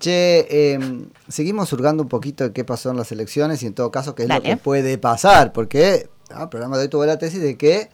Che, 0.00 0.72
em, 0.72 1.10
seguimos 1.28 1.72
hurgando 1.74 2.02
un 2.02 2.08
poquito 2.08 2.44
de 2.44 2.52
qué 2.52 2.64
pasó 2.64 2.90
en 2.90 2.96
las 2.96 3.12
elecciones 3.12 3.62
y 3.62 3.66
en 3.66 3.74
todo 3.74 3.90
caso 3.90 4.14
qué 4.14 4.22
es 4.22 4.28
lo 4.30 4.40
que 4.40 4.56
puede 4.56 4.96
pasar, 4.96 5.52
porque 5.52 6.08
ah, 6.30 6.44
el 6.44 6.48
programa 6.48 6.78
de 6.78 6.84
hoy 6.84 6.88
tuvo 6.88 7.04
la 7.04 7.18
tesis 7.18 7.40
de 7.40 7.58
que 7.58 7.90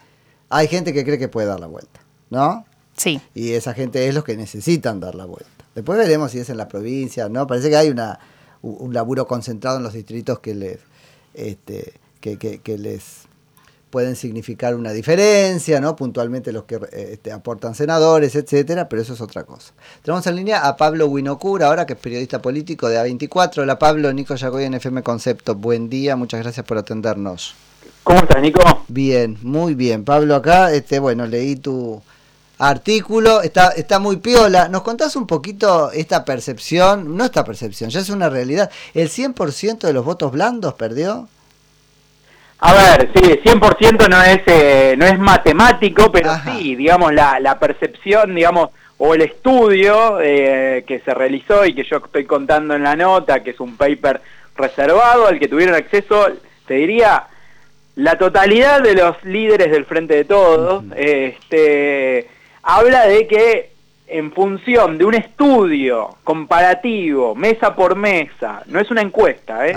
hay 0.49 0.69
gente 0.69 0.93
que 0.93 1.05
cree 1.05 1.19
que 1.19 1.27
puede 1.27 1.49
dar 1.49 1.59
la 1.59 1.67
vuelta, 1.67 2.01
¿no? 2.31 2.65
Sí. 2.97 3.21
Y 3.35 3.53
esa 3.53 3.75
gente 3.75 4.07
es 4.07 4.15
los 4.15 4.23
que 4.23 4.37
necesitan 4.37 5.01
dar 5.01 5.17
la 5.17 5.25
vuelta. 5.25 5.51
Después 5.75 5.99
veremos 5.99 6.31
si 6.31 6.39
es 6.39 6.49
en 6.49 6.59
la 6.59 6.69
provincia, 6.69 7.29
¿no? 7.29 7.47
Parece 7.47 7.71
que 7.71 7.77
hay 7.77 7.91
una, 7.91 8.21
un 8.63 8.95
laburo 8.95 9.27
concentrado 9.27 9.79
en 9.79 9.83
los 9.83 9.93
distritos 9.93 10.39
que 10.39 10.55
les, 10.55 10.79
este, 11.35 11.95
que, 12.21 12.39
que 12.39 12.79
les 12.79 13.27
pueden 13.91 14.17
significar 14.17 14.75
una 14.75 14.93
diferencia, 14.93 15.81
¿no? 15.81 15.97
Puntualmente 15.97 16.53
los 16.53 16.65
que 16.65 16.81
este, 16.93 17.33
aportan 17.33 17.75
senadores, 17.75 18.35
etcétera, 18.35 18.89
pero 18.89 19.03
eso 19.03 19.15
es 19.15 19.21
otra 19.21 19.45
cosa. 19.45 19.73
Tenemos 20.03 20.27
en 20.27 20.37
línea 20.37 20.67
a 20.67 20.77
Pablo 20.77 21.07
Winocura, 21.07 21.69
ahora 21.69 21.87
que 21.87 21.95
es 21.95 21.99
periodista 21.99 22.43
político 22.43 22.89
de 22.89 22.99
A24. 22.99 23.59
Hola 23.59 23.79
Pablo, 23.79 24.13
Nico 24.13 24.35
Yagoy 24.35 24.65
en 24.65 24.75
FM 24.75 25.03
Concepto. 25.03 25.55
Buen 25.55 25.89
día, 25.89 26.17
muchas 26.17 26.41
gracias 26.43 26.67
por 26.67 26.79
atendernos. 26.79 27.55
¿Cómo 28.03 28.21
estás, 28.21 28.41
Nico? 28.41 28.61
Bien, 28.89 29.39
muy 29.43 29.75
bien. 29.75 30.05
Pablo, 30.05 30.37
acá, 30.37 30.73
este, 30.73 30.99
bueno, 30.99 31.27
leí 31.27 31.57
tu 31.57 32.01
artículo, 32.59 33.43
está, 33.43 33.71
está 33.71 33.99
muy 33.99 34.17
piola. 34.17 34.69
¿Nos 34.69 34.83
contás 34.83 35.17
un 35.17 35.27
poquito 35.27 35.91
esta 35.91 36.25
percepción? 36.25 37.17
No 37.17 37.25
esta 37.25 37.45
percepción, 37.45 37.91
ya 37.91 38.01
es 38.01 38.11
una 38.11 38.29
realidad. 38.29 38.71
¿El 38.95 39.09
100% 39.11 39.81
de 39.81 39.93
los 39.93 40.05
votos 40.05 40.33
blandos 40.33 40.75
perdió? 40.75 41.29
A 42.67 42.75
ver, 42.75 43.11
sí, 43.15 43.23
100% 43.45 44.09
no 44.09 44.23
es, 44.25 44.41
eh, 44.47 44.97
no 44.99 45.07
es 45.07 45.17
matemático, 45.21 46.11
pero 46.11 46.33
sí, 46.45 46.75
digamos, 46.75 47.15
la, 47.15 47.39
la 47.39 47.61
percepción, 47.61 48.35
digamos, 48.35 48.71
o 48.99 49.15
el 49.15 49.23
estudio 49.23 50.21
eh, 50.21 50.83
que 50.85 50.99
se 50.99 51.15
realizó 51.15 51.65
y 51.65 51.75
que 51.77 51.85
yo 51.85 51.99
estoy 51.99 52.25
contando 52.25 52.75
en 52.75 52.83
la 52.83 52.97
nota, 52.97 53.45
que 53.45 53.51
es 53.51 53.61
un 53.61 53.77
paper 53.77 54.21
reservado 54.57 55.29
al 55.29 55.39
que 55.39 55.47
tuvieron 55.47 55.77
acceso, 55.77 56.27
te 56.67 56.75
diría, 56.75 57.29
la 57.95 58.19
totalidad 58.19 58.83
de 58.83 58.95
los 58.95 59.23
líderes 59.23 59.71
del 59.71 59.85
Frente 59.85 60.15
de 60.15 60.25
Todos, 60.25 60.85
este, 60.97 62.29
habla 62.65 63.07
de 63.07 63.29
que 63.29 63.77
en 64.09 64.33
función 64.33 64.99
de 64.99 65.05
un 65.05 65.15
estudio 65.15 66.17
comparativo, 66.25 67.37
mesa 67.37 67.77
por 67.77 67.95
mesa, 67.95 68.63
no 68.67 68.81
es 68.81 68.91
una 68.91 69.03
encuesta, 69.03 69.69
¿eh? 69.69 69.75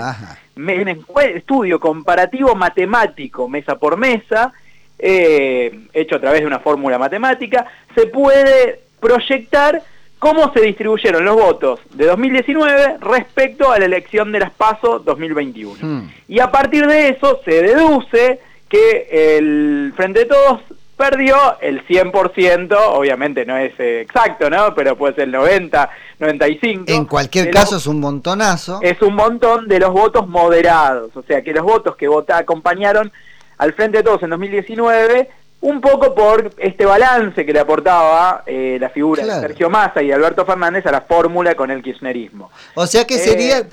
Un 0.59 1.19
estudio 1.21 1.79
comparativo 1.79 2.55
matemático, 2.55 3.47
mesa 3.47 3.77
por 3.77 3.97
mesa, 3.97 4.53
eh, 4.97 5.87
hecho 5.93 6.17
a 6.17 6.19
través 6.19 6.41
de 6.41 6.47
una 6.47 6.59
fórmula 6.59 6.99
matemática, 6.99 7.65
se 7.95 8.07
puede 8.07 8.81
proyectar 8.99 9.81
cómo 10.19 10.51
se 10.53 10.61
distribuyeron 10.61 11.23
los 11.23 11.35
votos 11.35 11.79
de 11.93 12.05
2019 12.05 12.97
respecto 12.99 13.71
a 13.71 13.79
la 13.79 13.85
elección 13.85 14.31
de 14.31 14.39
las 14.39 14.51
PASO 14.51 14.99
2021. 14.99 15.75
Hmm. 15.81 16.09
Y 16.27 16.39
a 16.39 16.51
partir 16.51 16.85
de 16.85 17.09
eso 17.09 17.39
se 17.45 17.63
deduce 17.63 18.39
que 18.67 19.07
el 19.37 19.93
Frente 19.95 20.19
de 20.19 20.25
Todos 20.25 20.61
perdió 20.99 21.57
el 21.61 21.87
100%, 21.87 22.77
obviamente 22.89 23.45
no 23.45 23.55
es 23.55 23.71
eh, 23.79 24.01
exacto, 24.01 24.49
¿no? 24.49 24.75
Pero 24.75 24.97
puede 24.97 25.15
ser 25.15 25.23
el 25.23 25.31
90, 25.31 25.89
95. 26.19 26.83
En 26.87 27.05
cualquier 27.05 27.49
caso 27.51 27.77
es 27.77 27.87
un 27.87 28.01
montonazo. 28.01 28.79
Es 28.81 29.01
un 29.01 29.15
montón 29.15 29.69
de 29.69 29.79
los 29.79 29.93
votos 29.93 30.27
moderados, 30.27 31.15
o 31.15 31.23
sea 31.23 31.41
que 31.41 31.53
los 31.53 31.63
votos 31.63 31.95
que 31.95 32.09
vota, 32.09 32.37
acompañaron 32.37 33.13
al 33.59 33.73
Frente 33.73 33.99
de 33.99 34.03
Todos 34.03 34.23
en 34.23 34.31
2019, 34.31 35.29
un 35.61 35.79
poco 35.79 36.13
por 36.13 36.51
este 36.57 36.85
balance 36.85 37.45
que 37.45 37.53
le 37.53 37.61
aportaba 37.61 38.43
eh, 38.45 38.77
la 38.79 38.89
figura 38.89 39.25
de 39.25 39.31
Sergio 39.39 39.69
Massa 39.69 40.03
y 40.03 40.11
Alberto 40.11 40.45
Fernández 40.45 40.85
a 40.85 40.91
la 40.91 41.01
fórmula 41.01 41.55
con 41.55 41.71
el 41.71 41.81
kirchnerismo. 41.81 42.51
O 42.75 42.85
sea 42.85 43.07
que 43.07 43.17
sería, 43.17 43.59
eh, 43.59 43.69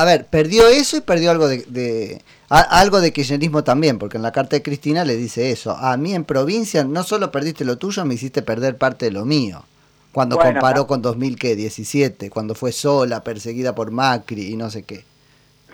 a 0.00 0.04
ver, 0.04 0.26
perdió 0.26 0.68
eso 0.68 0.96
y 0.96 1.00
perdió 1.00 1.30
algo 1.30 1.48
de 1.48 2.22
algo 2.48 3.00
de 3.00 3.12
kirchnerismo 3.12 3.62
también, 3.62 3.98
porque 3.98 4.16
en 4.16 4.22
la 4.22 4.32
carta 4.32 4.56
de 4.56 4.62
Cristina 4.62 5.04
le 5.04 5.16
dice 5.16 5.50
eso. 5.50 5.72
A 5.72 5.96
mí 5.96 6.14
en 6.14 6.24
provincia 6.24 6.84
no 6.84 7.02
solo 7.02 7.30
perdiste 7.30 7.64
lo 7.64 7.76
tuyo, 7.76 8.04
me 8.04 8.14
hiciste 8.14 8.42
perder 8.42 8.78
parte 8.78 9.06
de 9.06 9.10
lo 9.10 9.24
mío. 9.24 9.64
Cuando 10.12 10.38
comparó 10.38 10.86
con 10.86 11.02
2017, 11.02 12.30
cuando 12.30 12.54
fue 12.54 12.72
sola, 12.72 13.22
perseguida 13.22 13.74
por 13.74 13.90
Macri 13.90 14.52
y 14.52 14.56
no 14.56 14.70
sé 14.70 14.82
qué. 14.84 15.04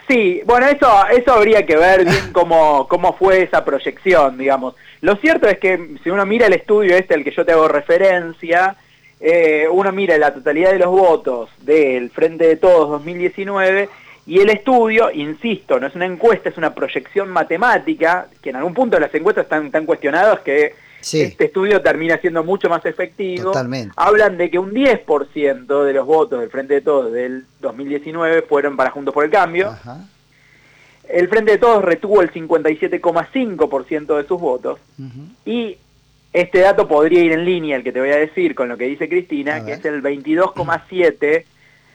Sí, 0.09 0.43
bueno, 0.45 0.67
eso, 0.67 0.91
eso 1.17 1.33
habría 1.33 1.65
que 1.65 1.77
ver 1.77 2.05
bien 2.05 2.31
cómo, 2.33 2.89
cómo 2.89 3.17
fue 3.17 3.43
esa 3.43 3.65
proyección, 3.65 4.37
digamos. 4.37 4.75
Lo 5.01 5.17
cierto 5.17 5.49
es 5.49 5.59
que 5.59 5.97
si 6.03 6.11
uno 6.11 6.27
mira 6.27 6.47
el 6.47 6.55
estudio 6.55 6.97
este 6.97 7.15
al 7.15 7.25
que 7.25 7.31
yo 7.31 7.45
te 7.45 7.53
hago 7.53 7.69
referencia, 7.69 8.77
eh, 9.21 9.67
uno 9.71 9.93
mira 9.93 10.19
la 10.19 10.35
totalidad 10.35 10.73
de 10.73 10.81
los 10.81 10.91
votos 10.91 11.51
del 11.61 12.11
Frente 12.11 12.47
de 12.47 12.57
Todos 12.57 12.91
2019 12.91 13.89
y 14.27 14.41
el 14.41 14.51
estudio, 14.51 15.11
insisto, 15.11 15.79
no 15.79 15.87
es 15.87 15.95
una 15.95 16.07
encuesta, 16.07 16.49
es 16.49 16.57
una 16.57 16.75
proyección 16.75 17.29
matemática, 17.29 18.29
que 18.41 18.51
en 18.51 18.57
algún 18.57 18.73
punto 18.73 18.99
las 18.99 19.15
encuestas 19.15 19.45
están 19.45 19.71
tan 19.71 19.85
cuestionadas 19.85 20.41
que 20.41 20.75
este 21.01 21.45
estudio 21.45 21.83
termina 21.83 22.17
siendo 22.19 22.43
mucho 22.43 22.71
más 22.71 22.85
efectivo. 22.87 23.53
Totalmente. 23.53 23.93
Hablan 23.97 24.39
de 24.39 24.51
que 24.51 24.59
un 24.59 24.73
10% 24.73 25.85
de 25.85 25.93
los 25.93 26.07
votos 26.07 26.41
del 26.41 26.49
Frente 26.49 26.75
de 26.75 26.81
Todos 26.81 27.13
del 27.13 27.45
2019 27.61 28.43
fueron 28.43 28.77
para 28.77 28.91
Juntos 28.91 29.13
por 29.13 29.25
el 29.25 29.31
Cambio. 29.31 29.77
El 31.07 31.29
Frente 31.29 31.53
de 31.53 31.59
Todos 31.59 31.85
retuvo 31.85 32.23
el 32.23 32.33
57,5% 32.33 34.17
de 34.17 34.27
sus 34.27 34.41
votos. 34.41 34.79
Y 35.45 35.77
este 36.33 36.61
dato 36.61 36.89
podría 36.89 37.23
ir 37.23 37.33
en 37.33 37.45
línea, 37.45 37.77
el 37.77 37.85
que 37.85 37.93
te 37.93 38.01
voy 38.01 38.11
a 38.11 38.17
decir, 38.17 38.55
con 38.55 38.71
lo 38.71 38.79
que 38.79 38.87
dice 38.87 39.07
Cristina, 39.09 39.65
que 39.65 39.75
es 39.75 39.85
el 39.85 40.03
22,7% 40.03 41.45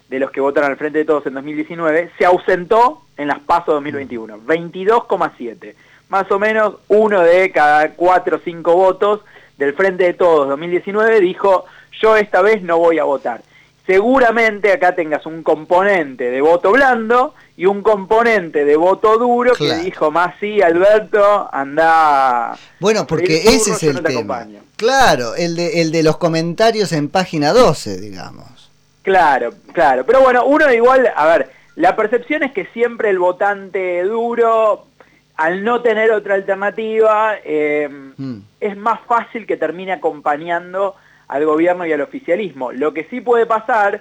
de 0.09 0.19
los 0.19 0.31
que 0.31 0.41
votaron 0.41 0.71
al 0.71 0.77
Frente 0.77 0.99
de 0.99 1.05
Todos 1.05 1.25
en 1.27 1.35
2019 1.35 2.11
se 2.17 2.25
ausentó 2.25 3.03
en 3.15 3.27
las 3.27 3.39
PASO 3.39 3.73
2021, 3.73 4.39
22,7. 4.39 5.75
Más 6.09 6.31
o 6.31 6.39
menos 6.39 6.75
uno 6.87 7.21
de 7.21 7.51
cada 7.51 7.91
cuatro 7.91 8.37
o 8.37 8.39
cinco 8.43 8.73
votos 8.73 9.21
del 9.57 9.73
Frente 9.73 10.05
de 10.05 10.13
Todos 10.13 10.47
2019 10.49 11.19
dijo, 11.19 11.65
yo 12.01 12.15
esta 12.15 12.41
vez 12.41 12.63
no 12.63 12.79
voy 12.79 12.97
a 12.97 13.03
votar. 13.03 13.41
Seguramente 13.85 14.71
acá 14.71 14.95
tengas 14.95 15.25
un 15.25 15.41
componente 15.43 16.29
de 16.29 16.41
voto 16.41 16.71
blando 16.71 17.33
y 17.57 17.65
un 17.65 17.81
componente 17.81 18.63
de 18.63 18.75
voto 18.77 19.17
duro 19.17 19.53
que 19.53 19.75
dijo, 19.77 20.11
más 20.11 20.35
sí, 20.39 20.61
Alberto, 20.61 21.49
anda... 21.51 22.57
Bueno, 22.79 23.05
porque 23.05 23.37
ese 23.37 23.71
es 23.71 23.83
el 23.83 24.03
tema. 24.03 24.47
Claro, 24.75 25.35
el 25.35 25.55
de, 25.55 25.81
el 25.81 25.91
de 25.91 26.03
los 26.03 26.17
comentarios 26.17 26.91
en 26.93 27.09
página 27.09 27.51
12, 27.51 27.99
digamos. 27.99 28.58
Claro, 29.09 29.49
claro. 29.73 30.05
Pero 30.05 30.21
bueno, 30.21 30.45
uno 30.45 30.71
igual, 30.71 31.11
a 31.15 31.25
ver, 31.25 31.49
la 31.75 31.95
percepción 31.95 32.43
es 32.43 32.51
que 32.51 32.65
siempre 32.67 33.09
el 33.09 33.17
votante 33.17 34.03
duro, 34.03 34.85
al 35.35 35.63
no 35.63 35.81
tener 35.81 36.11
otra 36.11 36.35
alternativa, 36.35 37.35
em, 37.43 38.13
mm. 38.15 38.41
es 38.59 38.77
más 38.77 38.99
fácil 39.07 39.47
que 39.47 39.57
termine 39.57 39.93
acompañando 39.93 40.95
al 41.27 41.43
gobierno 41.43 41.87
y 41.87 41.91
al 41.91 42.01
oficialismo. 42.01 42.71
Lo 42.71 42.93
que 42.93 43.05
sí 43.05 43.19
puede 43.19 43.47
pasar, 43.47 43.99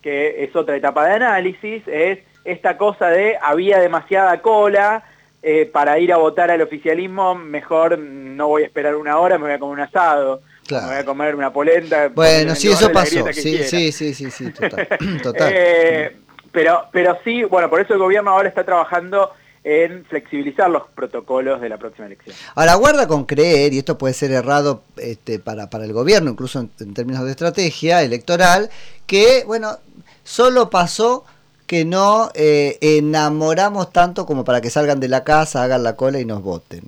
que 0.00 0.44
es 0.44 0.56
otra 0.56 0.74
etapa 0.74 1.04
de 1.04 1.16
análisis, 1.16 1.82
es 1.86 2.20
esta 2.46 2.78
cosa 2.78 3.10
de 3.10 3.36
había 3.38 3.78
demasiada 3.78 4.40
cola, 4.40 5.04
eh, 5.42 5.66
para 5.66 5.98
ir 5.98 6.14
a 6.14 6.16
votar 6.16 6.50
al 6.50 6.62
oficialismo, 6.62 7.34
mejor 7.34 7.98
no 7.98 8.48
voy 8.48 8.62
a 8.62 8.66
esperar 8.66 8.96
una 8.96 9.18
hora, 9.18 9.36
me 9.36 9.44
voy 9.44 9.52
a 9.52 9.58
comer 9.58 9.74
un 9.74 9.80
asado. 9.80 10.40
Me 10.70 10.86
voy 10.86 10.96
a 10.96 11.04
comer 11.04 11.34
una 11.34 11.52
polenta. 11.52 12.08
Bueno, 12.08 12.54
sí, 12.54 12.68
eso 12.68 12.90
pasó. 12.92 13.32
Sí, 13.32 13.62
sí, 13.64 13.92
sí, 13.92 14.14
sí, 14.14 14.30
sí, 14.30 14.50
total. 15.22 15.52
Eh, 15.52 16.16
pero, 16.52 16.86
pero 16.92 17.18
sí, 17.22 17.44
bueno, 17.44 17.68
por 17.68 17.80
eso 17.80 17.94
el 17.94 17.98
gobierno 17.98 18.30
ahora 18.30 18.48
está 18.48 18.64
trabajando 18.64 19.32
en 19.66 20.04
flexibilizar 20.04 20.70
los 20.70 20.84
protocolos 20.94 21.60
de 21.60 21.68
la 21.68 21.76
próxima 21.76 22.06
elección. 22.06 22.36
Ahora, 22.54 22.76
guarda 22.76 23.08
con 23.08 23.24
creer, 23.24 23.74
y 23.74 23.78
esto 23.78 23.98
puede 23.98 24.14
ser 24.14 24.30
errado 24.30 24.84
este, 24.96 25.40
para, 25.40 25.68
para 25.68 25.84
el 25.84 25.92
gobierno, 25.92 26.30
incluso 26.30 26.60
en, 26.60 26.94
términos 26.94 27.24
de 27.24 27.32
estrategia 27.32 28.02
electoral, 28.02 28.70
que, 29.06 29.42
bueno, 29.44 29.78
solo 30.22 30.70
pasó 30.70 31.24
que 31.66 31.84
no 31.84 32.30
eh, 32.34 32.78
enamoramos 32.80 33.92
tanto 33.92 34.24
como 34.24 34.44
para 34.44 34.60
que 34.60 34.70
salgan 34.70 35.00
de 35.00 35.08
la 35.08 35.24
casa, 35.24 35.64
hagan 35.64 35.82
la 35.82 35.96
cola 35.96 36.20
y 36.20 36.24
nos 36.24 36.42
voten. 36.42 36.84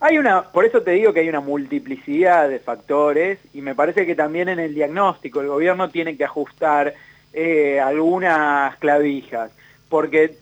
Hay 0.00 0.16
una, 0.16 0.42
por 0.42 0.64
eso 0.64 0.82
te 0.82 0.92
digo 0.92 1.12
que 1.12 1.20
hay 1.20 1.28
una 1.28 1.40
multiplicidad 1.40 2.48
de 2.48 2.60
factores 2.60 3.38
y 3.52 3.62
me 3.62 3.74
parece 3.74 4.06
que 4.06 4.14
también 4.14 4.48
en 4.48 4.60
el 4.60 4.74
diagnóstico 4.74 5.40
el 5.40 5.48
gobierno 5.48 5.90
tiene 5.90 6.16
que 6.16 6.24
ajustar 6.24 6.94
eh, 7.32 7.80
algunas 7.80 8.76
clavijas, 8.76 9.50
porque 9.88 10.36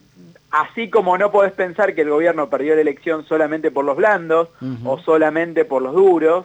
así 0.50 0.90
como 0.90 1.16
no 1.16 1.30
podés 1.30 1.52
pensar 1.52 1.94
que 1.94 2.02
el 2.02 2.10
gobierno 2.10 2.50
perdió 2.50 2.74
la 2.74 2.82
elección 2.82 3.24
solamente 3.24 3.70
por 3.70 3.84
los 3.84 3.96
blandos 3.96 4.48
o 4.84 4.98
solamente 4.98 5.64
por 5.64 5.80
los 5.80 5.94
duros, 5.94 6.44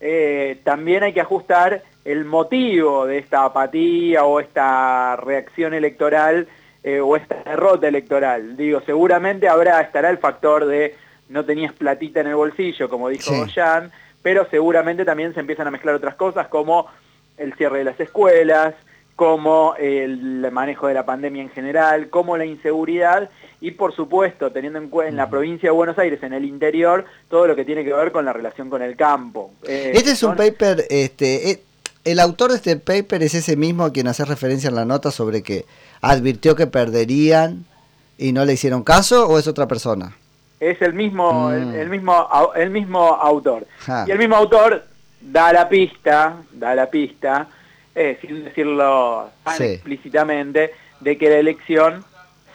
eh, 0.00 0.58
también 0.64 1.04
hay 1.04 1.12
que 1.12 1.20
ajustar 1.20 1.82
el 2.04 2.24
motivo 2.24 3.06
de 3.06 3.18
esta 3.18 3.44
apatía 3.44 4.24
o 4.24 4.40
esta 4.40 5.16
reacción 5.16 5.72
electoral 5.72 6.48
eh, 6.82 7.00
o 7.00 7.16
esta 7.16 7.36
derrota 7.44 7.88
electoral. 7.88 8.56
Digo, 8.56 8.82
seguramente 8.84 9.48
habrá, 9.48 9.80
estará 9.80 10.10
el 10.10 10.18
factor 10.18 10.66
de 10.66 10.96
no 11.32 11.44
tenías 11.44 11.72
platita 11.72 12.20
en 12.20 12.28
el 12.28 12.36
bolsillo, 12.36 12.88
como 12.88 13.08
dijo 13.08 13.32
Jan, 13.52 13.90
pero 14.22 14.46
seguramente 14.50 15.04
también 15.04 15.34
se 15.34 15.40
empiezan 15.40 15.66
a 15.66 15.70
mezclar 15.70 15.94
otras 15.94 16.14
cosas 16.14 16.48
como 16.48 16.86
el 17.38 17.54
cierre 17.54 17.78
de 17.78 17.84
las 17.84 17.98
escuelas, 17.98 18.74
como 19.16 19.74
el 19.78 20.50
manejo 20.52 20.86
de 20.86 20.94
la 20.94 21.04
pandemia 21.04 21.42
en 21.42 21.50
general, 21.50 22.08
como 22.08 22.36
la 22.36 22.44
inseguridad 22.44 23.30
y 23.60 23.72
por 23.72 23.94
supuesto, 23.94 24.50
teniendo 24.50 24.78
en 24.78 24.88
cuenta 24.88 25.10
en 25.10 25.16
la 25.16 25.30
provincia 25.30 25.68
de 25.68 25.74
Buenos 25.74 25.98
Aires, 25.98 26.22
en 26.22 26.32
el 26.32 26.44
interior, 26.44 27.04
todo 27.28 27.46
lo 27.46 27.54
que 27.54 27.64
tiene 27.64 27.84
que 27.84 27.92
ver 27.92 28.10
con 28.10 28.24
la 28.24 28.32
relación 28.32 28.68
con 28.68 28.82
el 28.82 28.96
campo. 28.96 29.52
Eh, 29.64 29.92
este 29.94 30.12
es 30.12 30.22
un 30.22 30.34
paper, 30.34 30.84
este, 30.90 31.50
eh, 31.50 31.62
el 32.04 32.18
autor 32.18 32.50
de 32.50 32.56
este 32.56 32.76
paper 32.76 33.22
es 33.22 33.34
ese 33.34 33.56
mismo 33.56 33.84
a 33.84 33.92
quien 33.92 34.08
hace 34.08 34.24
referencia 34.24 34.68
en 34.68 34.74
la 34.74 34.84
nota 34.84 35.10
sobre 35.10 35.42
que 35.42 35.66
advirtió 36.00 36.56
que 36.56 36.66
perderían 36.66 37.64
y 38.18 38.32
no 38.32 38.44
le 38.44 38.54
hicieron 38.54 38.82
caso, 38.82 39.28
o 39.28 39.38
es 39.38 39.46
otra 39.46 39.68
persona? 39.68 40.16
Es 40.62 40.80
el 40.80 40.94
mismo, 40.94 41.50
mm. 41.50 41.74
el, 41.74 41.90
mismo, 41.90 42.52
el 42.54 42.70
mismo 42.70 43.00
autor. 43.00 43.66
Y 44.06 44.12
el 44.12 44.18
mismo 44.18 44.36
autor 44.36 44.84
da 45.20 45.52
la 45.52 45.68
pista, 45.68 46.36
da 46.52 46.72
la 46.72 46.88
pista, 46.88 47.48
eh, 47.92 48.16
sin 48.20 48.44
decirlo 48.44 49.28
tan 49.42 49.60
explícitamente, 49.60 50.72
de 51.00 51.18
que 51.18 51.28
la 51.28 51.38
elección 51.38 52.04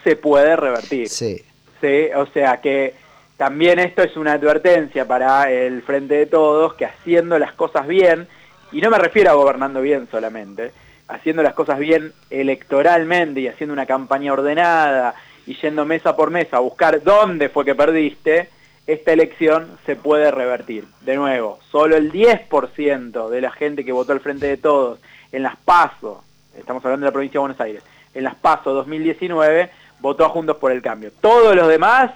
se 0.05 0.15
puede 0.15 0.55
revertir. 0.55 1.09
Sí. 1.09 1.43
¿sí? 1.81 2.07
O 2.15 2.25
sea 2.27 2.61
que 2.61 2.93
también 3.35 3.77
esto 3.77 4.03
es 4.03 4.15
una 4.15 4.31
advertencia 4.31 5.05
para 5.05 5.51
el 5.51 5.81
Frente 5.81 6.15
de 6.15 6.27
Todos, 6.27 6.75
que 6.75 6.85
haciendo 6.85 7.37
las 7.37 7.51
cosas 7.51 7.87
bien, 7.87 8.25
y 8.71 8.79
no 8.79 8.89
me 8.89 8.99
refiero 8.99 9.31
a 9.31 9.33
gobernando 9.33 9.81
bien 9.81 10.07
solamente, 10.09 10.71
haciendo 11.09 11.43
las 11.43 11.55
cosas 11.55 11.77
bien 11.77 12.13
electoralmente 12.29 13.41
y 13.41 13.49
haciendo 13.49 13.73
una 13.73 13.85
campaña 13.85 14.31
ordenada 14.31 15.13
y 15.47 15.55
yendo 15.55 15.85
mesa 15.85 16.15
por 16.15 16.29
mesa 16.29 16.57
a 16.57 16.59
buscar 16.59 17.01
dónde 17.01 17.49
fue 17.49 17.65
que 17.65 17.73
perdiste, 17.73 18.49
esta 18.85 19.13
elección 19.13 19.77
se 19.85 19.95
puede 19.95 20.29
revertir. 20.29 20.85
De 21.01 21.15
nuevo, 21.15 21.59
solo 21.71 21.95
el 21.95 22.11
10% 22.11 23.29
de 23.29 23.41
la 23.41 23.51
gente 23.51 23.83
que 23.83 23.93
votó 23.93 24.11
al 24.11 24.19
Frente 24.19 24.45
de 24.45 24.57
Todos 24.57 24.99
en 25.31 25.43
las 25.43 25.55
PASO, 25.55 26.23
estamos 26.57 26.83
hablando 26.83 27.05
de 27.05 27.09
la 27.09 27.13
provincia 27.13 27.39
de 27.39 27.39
Buenos 27.39 27.61
Aires, 27.61 27.83
en 28.13 28.23
las 28.23 28.35
PASO 28.35 28.73
2019, 28.73 29.69
votó 29.99 30.25
a 30.25 30.29
Juntos 30.29 30.57
por 30.57 30.71
el 30.71 30.81
Cambio. 30.81 31.11
Todos 31.21 31.55
los 31.55 31.67
demás, 31.67 32.11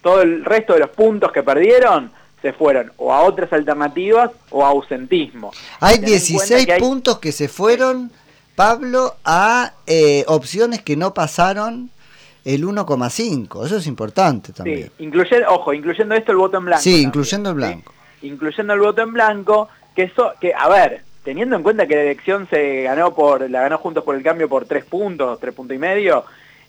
todo 0.00 0.22
el 0.22 0.44
resto 0.44 0.74
de 0.74 0.80
los 0.80 0.90
puntos 0.90 1.32
que 1.32 1.42
perdieron, 1.42 2.12
se 2.40 2.52
fueron 2.52 2.92
o 2.96 3.12
a 3.12 3.22
otras 3.22 3.52
alternativas 3.52 4.30
o 4.50 4.64
a 4.64 4.68
ausentismo. 4.68 5.52
Hay 5.80 5.98
16 5.98 6.66
puntos 6.78 7.18
que 7.18 7.32
se 7.32 7.48
fueron, 7.48 8.10
Pablo, 8.54 9.16
a 9.24 9.74
eh, 9.86 10.24
opciones 10.26 10.82
que 10.82 10.96
no 10.96 11.12
pasaron 11.14 11.90
el 12.44 12.64
1,5. 12.64 13.66
Eso 13.66 13.76
es 13.76 13.86
importante 13.86 14.52
también. 14.52 14.90
Sí, 14.96 15.04
incluyendo, 15.04 15.48
ojo, 15.50 15.72
incluyendo 15.72 16.14
esto 16.14 16.32
el 16.32 16.38
voto 16.38 16.58
en 16.58 16.64
blanco. 16.66 16.82
Sí, 16.82 17.02
incluyendo 17.02 17.50
el 17.50 17.56
blanco. 17.56 17.92
Incluyendo 18.22 18.74
el 18.74 18.80
voto 18.80 19.02
en 19.02 19.12
blanco, 19.12 19.68
que 19.94 20.04
eso, 20.04 20.32
que 20.40 20.54
a 20.54 20.68
ver, 20.68 21.02
teniendo 21.24 21.56
en 21.56 21.62
cuenta 21.62 21.86
que 21.86 21.94
la 21.94 22.02
elección 22.02 22.48
se 22.48 22.82
ganó 22.82 23.14
por, 23.14 23.48
la 23.50 23.62
ganó 23.62 23.78
Juntos 23.78 24.04
por 24.04 24.16
el 24.16 24.22
Cambio 24.22 24.48
por 24.48 24.64
3 24.64 24.84
puntos, 24.84 25.38
3 25.40 25.54
puntos 25.54 25.76
y 25.76 25.78
medio, 25.78 26.24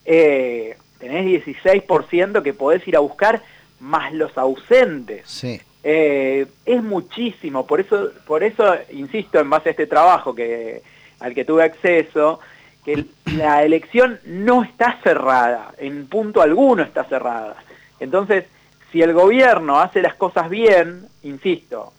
eh, 0.06 0.78
tenés 1.00 1.46
16% 1.46 2.42
que 2.42 2.54
podés 2.54 2.88
ir 2.88 2.96
a 2.96 3.00
buscar 3.00 3.42
más 3.80 4.14
los 4.14 4.38
ausentes. 4.38 5.28
Sí. 5.28 5.60
Eh, 5.84 6.46
es 6.66 6.84
muchísimo, 6.84 7.66
por 7.66 7.80
eso, 7.80 8.12
por 8.28 8.44
eso 8.44 8.76
insisto 8.92 9.40
en 9.40 9.50
base 9.50 9.70
a 9.70 9.72
este 9.72 9.88
trabajo 9.88 10.36
que, 10.36 10.84
al 11.20 11.34
que 11.34 11.44
tuve 11.44 11.64
acceso, 11.64 12.40
que 12.86 13.06
la 13.36 13.64
elección 13.64 14.20
no 14.26 14.64
está 14.64 15.00
cerrada, 15.04 15.74
en 15.78 16.08
punto 16.08 16.42
alguno 16.42 16.84
está 16.84 17.04
cerrada. 17.06 17.56
Entonces, 18.00 18.46
si 18.92 19.02
el 19.02 19.14
gobierno 19.14 19.80
hace 19.80 20.02
las 20.02 20.16
cosas 20.16 20.50
bien, 20.50 21.08
insisto. 21.24 21.94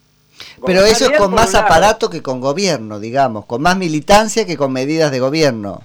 Pero 0.67 0.85
eso 0.85 1.11
es 1.11 1.19
con 1.19 1.33
más 1.33 1.55
aparato 1.55 2.11
que 2.11 2.23
con 2.23 2.41
gobierno, 2.41 2.99
digamos, 2.99 3.47
con 3.47 3.63
más 3.63 3.77
militancia 3.77 4.47
que 4.47 4.57
con 4.57 4.73
medidas 4.73 5.11
de 5.11 5.21
gobierno. 5.21 5.83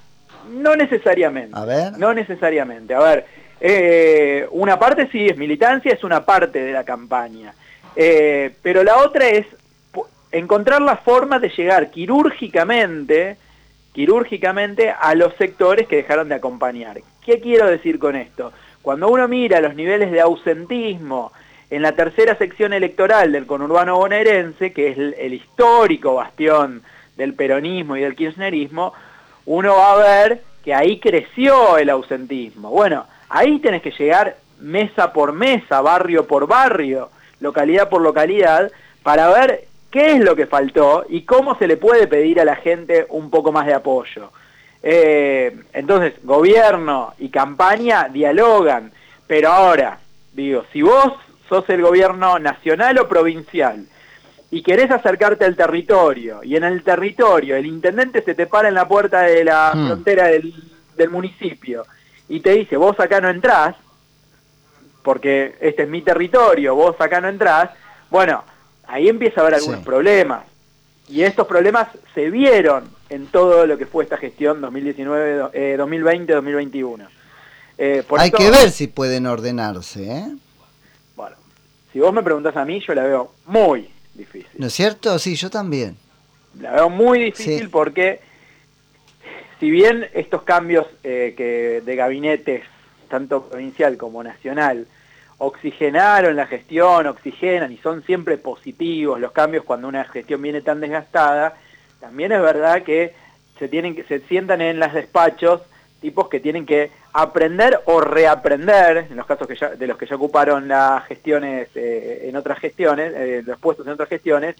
No 0.49 0.75
necesariamente. 0.75 1.51
A 1.53 1.65
ver. 1.65 1.97
No 1.97 2.13
necesariamente. 2.13 2.94
A 2.94 2.99
ver, 2.99 3.25
eh, 3.59 4.47
una 4.51 4.79
parte 4.79 5.09
sí 5.11 5.27
es 5.27 5.38
militancia, 5.38 5.94
es 5.94 6.03
una 6.03 6.25
parte 6.25 6.59
de 6.59 6.71
la 6.71 6.83
campaña. 6.83 7.53
Eh, 7.95 8.53
pero 8.61 8.83
la 8.83 8.97
otra 8.97 9.27
es 9.27 9.45
encontrar 10.31 10.81
la 10.81 10.97
forma 10.97 11.39
de 11.39 11.49
llegar 11.49 11.89
quirúrgicamente, 11.89 13.38
quirúrgicamente 13.97 14.91
a 14.91 15.15
los 15.15 15.33
sectores 15.38 15.88
que 15.88 15.95
dejaron 15.95 16.29
de 16.29 16.35
acompañar. 16.35 17.01
¿Qué 17.25 17.39
quiero 17.39 17.65
decir 17.65 17.97
con 17.97 18.15
esto? 18.15 18.53
Cuando 18.83 19.07
uno 19.07 19.27
mira 19.27 19.59
los 19.59 19.73
niveles 19.73 20.11
de 20.11 20.21
ausentismo 20.21 21.31
en 21.71 21.81
la 21.81 21.94
tercera 21.94 22.38
sección 22.38 22.73
electoral 22.73 23.31
del 23.31 23.47
conurbano 23.47 23.97
bonaerense, 23.97 24.71
que 24.71 24.89
es 24.89 24.99
el 24.99 25.33
histórico 25.33 26.13
bastión 26.13 26.83
del 27.15 27.33
peronismo 27.33 27.97
y 27.97 28.01
del 28.01 28.15
kirchnerismo, 28.15 28.94
uno 29.47 29.77
va 29.77 29.94
a 29.94 30.25
ver 30.27 30.44
que 30.63 30.75
ahí 30.75 30.99
creció 30.99 31.79
el 31.79 31.89
ausentismo. 31.89 32.69
Bueno, 32.69 33.07
ahí 33.29 33.57
tenés 33.57 33.81
que 33.81 33.89
llegar 33.89 34.38
mesa 34.59 35.11
por 35.11 35.33
mesa, 35.33 35.81
barrio 35.81 36.27
por 36.27 36.45
barrio, 36.45 37.09
localidad 37.39 37.89
por 37.89 38.03
localidad, 38.03 38.71
para 39.01 39.29
ver 39.29 39.65
qué 39.91 40.13
es 40.13 40.19
lo 40.19 40.35
que 40.35 40.47
faltó 40.47 41.05
y 41.07 41.21
cómo 41.21 41.57
se 41.57 41.67
le 41.67 41.77
puede 41.77 42.07
pedir 42.07 42.39
a 42.39 42.45
la 42.45 42.55
gente 42.55 43.05
un 43.09 43.29
poco 43.29 43.51
más 43.51 43.65
de 43.65 43.73
apoyo. 43.73 44.31
Eh, 44.83 45.55
entonces, 45.73 46.13
gobierno 46.23 47.13
y 47.17 47.29
campaña 47.29 48.09
dialogan, 48.09 48.91
pero 49.25 49.49
ahora, 49.49 49.99
digo, 50.33 50.65
si 50.71 50.81
vos 50.81 51.13
sos 51.49 51.67
el 51.69 51.81
gobierno 51.81 52.39
nacional 52.39 52.99
o 52.99 53.07
provincial, 53.07 53.87
y 54.49 54.61
querés 54.61 54.91
acercarte 54.91 55.43
al 55.43 55.55
territorio, 55.55 56.41
y 56.43 56.55
en 56.55 56.63
el 56.63 56.83
territorio 56.83 57.57
el 57.57 57.65
intendente 57.65 58.23
se 58.23 58.33
te 58.33 58.47
para 58.47 58.69
en 58.69 58.75
la 58.75 58.87
puerta 58.87 59.21
de 59.21 59.43
la 59.43 59.73
hmm. 59.73 59.87
frontera 59.87 60.27
del, 60.27 60.53
municipio 61.11 61.85
y 62.27 62.39
te 62.39 62.53
dice, 62.53 62.75
vos 62.75 62.99
acá 62.99 63.21
no 63.21 63.29
entrás, 63.29 63.75
porque 65.03 65.55
este 65.59 65.83
es 65.83 65.89
mi 65.89 66.01
territorio, 66.01 66.73
vos 66.73 66.95
acá 66.99 67.21
no 67.21 67.27
entrás, 67.27 67.69
bueno, 68.09 68.43
ahí 68.87 69.09
empieza 69.09 69.41
a 69.41 69.43
haber 69.43 69.55
algunos 69.55 69.81
problemas. 69.83 70.45
Y 71.09 71.23
estos 71.23 71.47
problemas 71.47 71.87
se 72.13 72.29
vieron 72.29 72.89
en 73.09 73.27
todo 73.27 73.65
lo 73.65 73.77
que 73.77 73.85
fue 73.85 74.03
esta 74.03 74.17
gestión 74.17 74.59
2019, 74.59 75.77
2020, 75.77 76.33
2021. 76.33 77.07
Hay 78.17 78.31
que 78.31 78.49
ver 78.49 78.71
si 78.71 78.87
pueden 78.87 79.27
ordenarse. 79.27 80.11
¿eh? 80.11 80.27
Bueno, 81.15 81.35
si 81.93 81.99
vos 81.99 82.13
me 82.13 82.23
preguntás 82.23 82.57
a 82.57 82.65
mí, 82.65 82.81
yo 82.85 82.93
la 82.93 83.03
veo 83.03 83.31
muy, 83.45 83.89
difícil. 84.15 84.49
¿No 84.57 84.67
es 84.67 84.73
cierto? 84.73 85.17
Sí, 85.19 85.35
yo 85.35 85.49
también. 85.49 85.95
La 86.59 86.71
veo 86.71 86.89
muy 86.89 87.19
difícil 87.19 87.69
porque 87.69 88.19
si 89.59 89.69
bien 89.69 90.07
estos 90.13 90.41
cambios 90.41 90.87
eh, 91.03 91.35
que 91.37 91.81
de 91.85 91.95
gabinetes, 91.95 92.63
tanto 93.09 93.44
provincial 93.47 93.95
como 93.97 94.23
nacional, 94.23 94.87
oxigenaron 95.39 96.35
la 96.35 96.47
gestión, 96.47 97.07
oxigenan 97.07 97.71
y 97.71 97.77
son 97.77 98.03
siempre 98.03 98.37
positivos 98.37 99.19
los 99.19 99.31
cambios 99.31 99.63
cuando 99.63 99.87
una 99.87 100.03
gestión 100.06 100.41
viene 100.41 100.61
tan 100.61 100.79
desgastada, 100.79 101.56
también 101.99 102.31
es 102.31 102.41
verdad 102.41 102.83
que 102.83 103.13
se 103.59 103.67
tienen 103.67 104.03
se 104.07 104.19
sientan 104.21 104.61
en 104.61 104.79
los 104.79 104.94
despachos 104.94 105.61
tipos 106.01 106.27
que 106.29 106.39
tienen 106.39 106.65
que 106.65 106.91
aprender 107.13 107.81
o 107.85 107.99
reaprender, 107.99 109.07
en 109.09 109.15
los 109.15 109.25
casos 109.25 109.47
de 109.47 109.87
los 109.87 109.97
que 109.97 110.06
ya 110.06 110.15
ocuparon 110.15 110.67
las 110.67 111.06
gestiones 111.06 111.69
eh, 111.73 112.25
en 112.25 112.35
otras 112.35 112.59
gestiones, 112.59 113.13
eh, 113.15 113.41
los 113.45 113.57
puestos 113.59 113.87
en 113.87 113.94
otras 113.94 114.09
gestiones, 114.09 114.56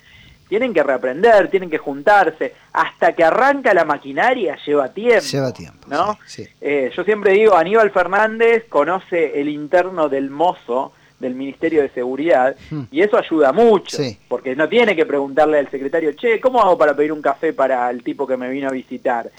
tienen 0.48 0.74
que 0.74 0.84
reaprender, 0.84 1.50
tienen 1.50 1.70
que 1.70 1.78
juntarse, 1.78 2.54
hasta 2.74 3.14
que 3.14 3.24
arranca 3.24 3.74
la 3.74 3.86
maquinaria 3.86 4.58
lleva 4.66 4.90
tiempo. 4.94 5.26
Lleva 5.26 5.54
tiempo. 5.54 5.88
¿no? 5.88 6.18
Eh, 6.62 6.92
yo 6.96 7.04
siempre 7.04 7.34
digo, 7.34 7.56
Aníbal 7.56 7.92
Fernández 7.92 8.66
conoce 8.70 9.40
el 9.40 9.50
interno 9.50 10.10
del 10.10 10.30
mozo 10.30 10.94
del 11.20 11.34
Ministerio 11.34 11.82
de 11.82 11.90
Seguridad 11.90 12.56
hmm. 12.70 12.84
y 12.92 13.02
eso 13.02 13.18
ayuda 13.18 13.52
mucho, 13.52 13.98
porque 14.28 14.56
no 14.56 14.70
tiene 14.70 14.96
que 14.96 15.06
preguntarle 15.06 15.58
al 15.60 15.70
secretario, 15.72 16.14
che, 16.14 16.40
¿cómo 16.40 16.62
hago 16.62 16.78
para 16.78 16.96
pedir 16.96 17.12
un 17.12 17.22
café 17.22 17.54
para 17.54 17.90
el 17.90 18.04
tipo 18.04 18.28
que 18.28 18.38
me 18.38 18.50
vino 18.50 18.68
a 18.68 18.72
visitar? 18.72 19.32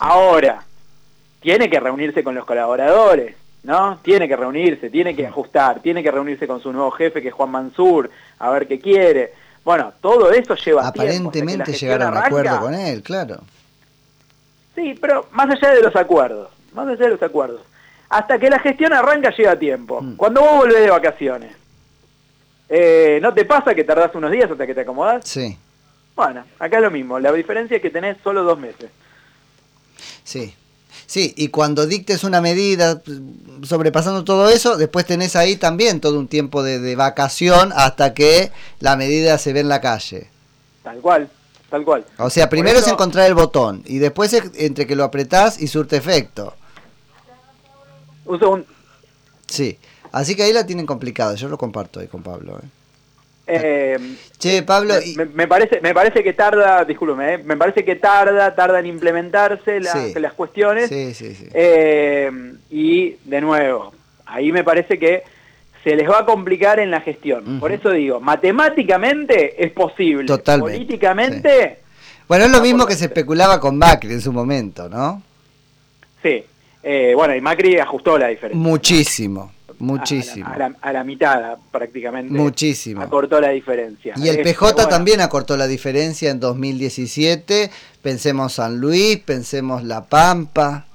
Ahora, 0.00 0.62
tiene 1.40 1.70
que 1.70 1.80
reunirse 1.80 2.22
con 2.22 2.34
los 2.34 2.44
colaboradores, 2.44 3.34
¿no? 3.62 3.98
Tiene 4.02 4.28
que 4.28 4.36
reunirse, 4.36 4.90
tiene 4.90 5.16
que 5.16 5.26
ajustar, 5.26 5.80
tiene 5.80 6.02
que 6.02 6.10
reunirse 6.10 6.46
con 6.46 6.60
su 6.60 6.72
nuevo 6.72 6.90
jefe, 6.90 7.22
que 7.22 7.28
es 7.28 7.34
Juan 7.34 7.50
Mansur, 7.50 8.10
a 8.38 8.50
ver 8.50 8.66
qué 8.66 8.78
quiere. 8.78 9.32
Bueno, 9.64 9.92
todo 10.00 10.32
eso 10.32 10.54
lleva 10.56 10.86
Aparentemente 10.86 11.72
llegaron 11.72 12.16
a 12.16 12.26
acuerdo 12.26 12.60
con 12.60 12.74
él, 12.74 13.02
claro. 13.02 13.40
Sí, 14.74 14.96
pero 15.00 15.28
más 15.32 15.50
allá 15.50 15.74
de 15.74 15.82
los 15.82 15.94
acuerdos, 15.94 16.50
más 16.72 16.88
allá 16.88 17.04
de 17.04 17.10
los 17.10 17.22
acuerdos. 17.22 17.60
Hasta 18.08 18.38
que 18.38 18.50
la 18.50 18.58
gestión 18.58 18.92
arranca 18.92 19.30
llega 19.36 19.58
tiempo. 19.58 20.02
Mm. 20.02 20.16
Cuando 20.16 20.40
vos 20.40 20.56
volvés 20.58 20.80
de 20.80 20.90
vacaciones, 20.90 21.56
eh, 22.68 23.18
¿no 23.22 23.32
te 23.32 23.44
pasa 23.44 23.74
que 23.74 23.84
tardás 23.84 24.14
unos 24.14 24.30
días 24.30 24.50
hasta 24.50 24.66
que 24.66 24.74
te 24.74 24.80
acomodás? 24.80 25.26
Sí. 25.26 25.56
Bueno, 26.16 26.44
acá 26.58 26.76
es 26.76 26.82
lo 26.82 26.90
mismo. 26.90 27.18
La 27.18 27.32
diferencia 27.32 27.76
es 27.76 27.82
que 27.82 27.90
tenés 27.90 28.16
solo 28.22 28.42
dos 28.42 28.58
meses. 28.58 28.90
Sí, 30.24 30.54
Sí, 31.06 31.34
y 31.36 31.48
cuando 31.48 31.86
dictes 31.86 32.24
una 32.24 32.40
medida 32.40 33.02
sobrepasando 33.62 34.24
todo 34.24 34.48
eso, 34.48 34.76
después 34.76 35.06
tenés 35.06 35.36
ahí 35.36 35.56
también 35.56 36.00
todo 36.00 36.18
un 36.18 36.28
tiempo 36.28 36.62
de, 36.62 36.96
vacación 36.96 37.72
hasta 37.74 38.14
que 38.14 38.50
la 38.80 38.96
medida 38.96 39.38
se 39.38 39.52
ve 39.52 39.60
en 39.60 39.68
la 39.68 39.80
calle. 39.80 40.28
Tal 40.82 41.00
cual, 41.00 41.28
tal 41.70 41.84
cual. 41.84 42.04
O 42.18 42.30
sea, 42.30 42.48
primero 42.48 42.78
es 42.78 42.88
encontrar 42.88 43.26
el 43.26 43.34
botón 43.34 43.82
y 43.86 43.98
después 43.98 44.32
es 44.32 44.50
entre 44.56 44.86
que 44.86 44.96
lo 44.96 45.04
apretás 45.04 45.60
y 45.60 45.68
surte 45.68 45.96
efecto. 45.96 46.54
Un... 48.24 48.66
Sí, 49.46 49.78
así 50.12 50.34
que 50.34 50.44
ahí 50.44 50.52
la 50.52 50.66
tienen 50.66 50.86
complicada, 50.86 51.34
yo 51.34 51.48
lo 51.48 51.58
comparto 51.58 52.00
ahí 52.00 52.08
con 52.08 52.22
Pablo. 52.22 52.58
¿eh? 52.58 52.81
Eh, 53.54 54.16
che, 54.38 54.62
Pablo... 54.62 54.94
Me, 55.34 55.46
parece, 55.46 55.80
me 55.80 55.92
parece 55.92 56.22
que 56.22 56.32
tarda, 56.32 56.84
discúlpeme, 56.84 57.34
eh, 57.34 57.38
me 57.38 57.56
parece 57.56 57.84
que 57.84 57.96
tarda, 57.96 58.54
tarda 58.54 58.80
en 58.80 58.86
implementarse 58.86 59.80
las 59.80 60.32
cuestiones. 60.32 60.88
Sí, 60.88 61.14
sí, 61.14 61.34
sí. 61.34 61.48
Eh, 61.52 62.30
y, 62.70 63.16
de 63.24 63.40
nuevo, 63.40 63.92
ahí 64.26 64.52
me 64.52 64.64
parece 64.64 64.98
que 64.98 65.22
se 65.84 65.96
les 65.96 66.08
va 66.08 66.20
a 66.20 66.24
complicar 66.24 66.78
en 66.78 66.90
la 66.90 67.00
gestión. 67.00 67.58
Por 67.58 67.72
eso 67.72 67.90
digo, 67.90 68.20
matemáticamente 68.20 69.64
es 69.64 69.72
posible. 69.72 70.26
Totalmente. 70.26 70.74
Políticamente... 70.74 71.78
Bueno, 72.28 72.46
es 72.46 72.50
lo 72.50 72.60
mismo 72.62 72.86
que 72.86 72.94
se 72.94 73.06
especulaba 73.06 73.60
con 73.60 73.76
Macri 73.76 74.12
en 74.12 74.20
su 74.20 74.32
momento, 74.32 74.88
¿no? 74.88 75.22
Sí. 76.22 76.44
bueno, 77.14 77.34
y 77.34 77.40
Macri 77.40 77.78
ajustó 77.78 78.16
la 78.16 78.28
diferencia. 78.28 78.58
Muchísimo. 78.58 79.52
Muchísimo. 79.82 80.46
A 80.80 80.92
la, 80.92 81.02
mitad 81.02 81.58
prácticamente. 81.72 82.32
Muchísimo. 82.32 83.02
Acortó 83.02 83.40
la 83.40 83.48
diferencia. 83.48 84.14
Y 84.16 84.28
el 84.28 84.40
PJ 84.40 84.88
también 84.88 85.20
acortó 85.20 85.56
la 85.56 85.66
diferencia 85.66 86.30
en 86.30 86.38
2017. 86.38 87.68
Pensemos 88.00 88.52
San 88.52 88.78
Luis, 88.78 89.18
pensemos 89.18 89.82
La 89.82 90.04
Pampa. 90.04 90.86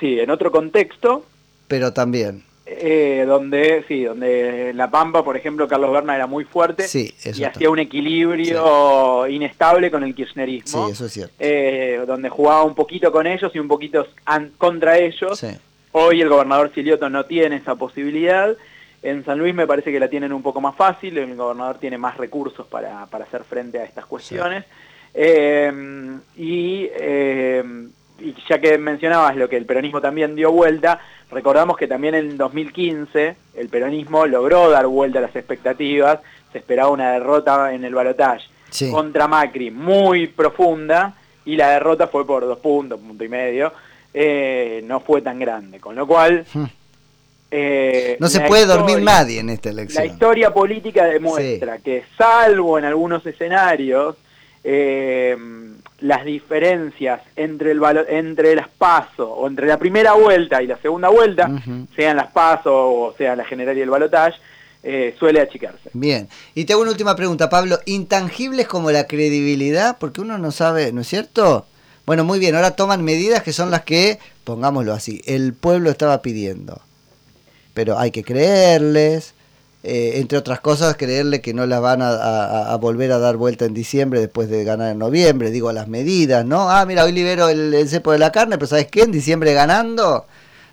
Sí, 0.00 0.18
en 0.18 0.30
otro 0.30 0.50
contexto. 0.50 1.26
Pero 1.68 1.92
también. 1.92 2.44
Eh, 2.64 3.24
donde, 3.26 3.84
sí, 3.88 4.04
donde 4.04 4.72
La 4.72 4.90
Pampa, 4.90 5.22
por 5.22 5.36
ejemplo, 5.36 5.68
Carlos 5.68 5.92
Berna 5.92 6.16
era 6.16 6.26
muy 6.26 6.44
fuerte 6.44 6.88
sí, 6.88 7.14
y 7.22 7.44
hacía 7.44 7.68
un 7.68 7.78
equilibrio 7.78 9.26
inestable 9.26 9.90
con 9.90 10.02
el 10.02 10.14
kirchnerismo. 10.14 10.86
Sí, 10.86 10.92
eso 10.92 11.04
es 11.04 11.12
cierto. 11.12 11.34
Eh, 11.38 12.00
donde 12.06 12.30
jugaba 12.30 12.64
un 12.64 12.74
poquito 12.74 13.12
con 13.12 13.26
ellos 13.26 13.52
y 13.54 13.58
un 13.58 13.68
poquito 13.68 14.06
contra 14.56 14.96
ellos. 14.96 15.44
Hoy 15.96 16.20
el 16.20 16.28
gobernador 16.28 16.72
Silioto 16.74 17.08
no 17.08 17.24
tiene 17.24 17.54
esa 17.54 17.76
posibilidad. 17.76 18.52
En 19.00 19.24
San 19.24 19.38
Luis 19.38 19.54
me 19.54 19.64
parece 19.64 19.92
que 19.92 20.00
la 20.00 20.08
tienen 20.08 20.32
un 20.32 20.42
poco 20.42 20.60
más 20.60 20.74
fácil, 20.74 21.16
el 21.16 21.36
gobernador 21.36 21.78
tiene 21.78 21.98
más 21.98 22.16
recursos 22.16 22.66
para, 22.66 23.04
hacer 23.04 23.44
frente 23.44 23.78
a 23.78 23.84
estas 23.84 24.04
cuestiones. 24.04 24.64
Eh, 25.14 25.72
eh, 26.36 27.64
y, 28.18 28.34
ya 28.48 28.60
que 28.60 28.76
mencionabas 28.76 29.36
lo 29.36 29.48
que 29.48 29.56
el 29.56 29.66
peronismo 29.66 30.00
también 30.00 30.34
dio 30.34 30.50
vuelta, 30.50 30.98
recordamos 31.30 31.76
que 31.76 31.86
también 31.86 32.16
en 32.16 32.36
2015 32.36 33.36
el 33.54 33.68
peronismo 33.68 34.26
logró 34.26 34.68
dar 34.70 34.88
vuelta 34.88 35.20
a 35.20 35.22
las 35.22 35.36
expectativas, 35.36 36.18
se 36.50 36.58
esperaba 36.58 36.90
una 36.90 37.12
derrota 37.12 37.72
en 37.72 37.84
el 37.84 37.94
balotaje 37.94 38.48
contra 38.90 39.28
Macri 39.28 39.70
muy 39.70 40.26
profunda 40.26 41.14
y 41.44 41.54
la 41.54 41.70
derrota 41.70 42.08
fue 42.08 42.26
por 42.26 42.44
dos 42.44 42.58
puntos, 42.58 42.98
punto 42.98 43.22
y 43.22 43.28
medio. 43.28 43.72
Eh, 44.16 44.84
no 44.86 45.00
fue 45.00 45.20
tan 45.20 45.38
grande. 45.38 45.80
Con 45.80 45.96
lo 45.96 46.06
cual... 46.06 46.46
Hmm. 46.54 46.64
Eh, 47.56 48.16
no 48.18 48.28
se 48.28 48.40
puede 48.40 48.66
dormir 48.66 49.00
nadie 49.02 49.38
en 49.38 49.50
esta 49.50 49.70
elección. 49.70 50.04
La 50.04 50.12
historia 50.12 50.52
política 50.52 51.04
demuestra 51.04 51.78
que 51.78 52.02
salvo 52.18 52.78
en 52.78 52.84
algunos 52.84 53.24
escenarios, 53.24 54.16
eh, 54.64 55.36
las 56.00 56.24
diferencias 56.24 57.20
entre, 57.36 57.70
el 57.70 57.80
entre 58.08 58.56
las 58.56 58.66
PASO 58.68 59.30
o 59.30 59.46
entre 59.46 59.68
la 59.68 59.78
primera 59.78 60.14
vuelta 60.14 60.62
y 60.64 60.66
la 60.66 60.78
segunda 60.78 61.10
vuelta, 61.10 61.48
sean 61.94 62.16
las 62.16 62.32
PASO 62.32 62.72
o 62.74 63.14
sea 63.16 63.36
la 63.36 63.44
general 63.44 63.78
y 63.78 63.82
el 63.82 63.90
balotaje, 63.90 64.36
suele 65.16 65.40
achicarse. 65.40 65.90
Bien, 65.92 66.28
y 66.56 66.64
te 66.64 66.72
hago 66.72 66.82
una 66.82 66.90
última 66.90 67.14
pregunta, 67.14 67.48
Pablo. 67.50 67.78
¿Intangibles 67.84 68.66
como 68.66 68.90
la 68.90 69.06
credibilidad? 69.06 69.98
Porque 70.00 70.22
uno 70.22 70.38
no 70.38 70.50
sabe, 70.50 70.92
¿no 70.92 71.02
es 71.02 71.06
cierto? 71.06 71.66
Bueno, 72.06 72.24
muy 72.24 72.38
bien, 72.38 72.54
ahora 72.54 72.72
toman 72.72 73.02
medidas 73.02 73.42
que 73.42 73.52
son 73.52 73.70
las 73.70 73.82
que, 73.84 74.18
pongámoslo 74.44 74.92
así, 74.92 75.22
el 75.24 75.54
pueblo 75.54 75.90
estaba 75.90 76.20
pidiendo. 76.20 76.82
Pero 77.72 77.98
hay 77.98 78.10
que 78.10 78.22
creerles, 78.22 79.34
eh, 79.82 80.12
entre 80.16 80.38
otras 80.38 80.60
cosas, 80.60 80.96
creerle 80.96 81.40
que 81.40 81.54
no 81.54 81.66
las 81.66 81.80
van 81.80 82.00
a, 82.02 82.76
volver 82.76 83.10
a 83.12 83.18
dar 83.18 83.36
vuelta 83.36 83.64
en 83.64 83.74
diciembre 83.74 84.20
después 84.20 84.50
de 84.50 84.64
ganar 84.64 84.92
en 84.92 84.98
noviembre, 84.98 85.50
digo 85.50 85.72
las 85.72 85.88
medidas, 85.88 86.44
¿no? 86.44 86.70
Ah, 86.70 86.84
mira, 86.84 87.04
hoy 87.04 87.12
libero 87.12 87.48
el, 87.48 87.72
el 87.72 87.88
cepo 87.88 88.12
de 88.12 88.18
la 88.18 88.32
carne, 88.32 88.56
pero 88.58 88.66
¿sabes 88.66 88.88
qué? 88.88 89.02
En 89.02 89.12
diciembre 89.12 89.54
ganando, 89.54 90.26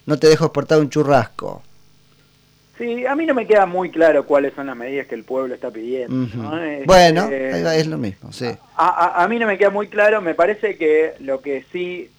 no 0.06 0.20
te 0.20 0.28
dejo 0.28 0.46
exportar 0.46 0.80
un 0.80 0.90
churrasco. 0.90 1.64
Sí, 2.82 3.06
a 3.06 3.16
mí 3.16 3.28
no 3.28 3.36
me 3.36 3.46
queda 3.46 3.68
muy 3.68 3.92
claro 3.92 4.26
cuáles 4.26 4.56
son 4.56 4.66
las 4.66 4.76
medidas 4.76 5.06
que 5.06 5.14
el 5.14 5.24
pueblo 5.24 5.54
está 5.54 5.70
pidiendo. 5.70 6.26
Este, 6.58 6.84
bueno, 6.88 7.30
es 7.30 7.86
lo 7.86 8.00
mismo, 8.00 8.32
sí. 8.32 8.48
A, 8.76 9.28
mí 9.30 9.38
no 9.38 9.46
me 9.46 9.60
queda 9.60 9.70
muy 9.70 9.88
claro, 9.88 10.20
me 10.20 10.34
parece 10.34 10.78
que 10.78 11.14
lo 11.20 11.42
que 11.42 11.64
sí 11.72 12.10